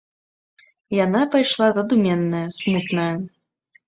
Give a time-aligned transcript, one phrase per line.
[1.05, 3.11] Яна пайшла задуменная, смутная.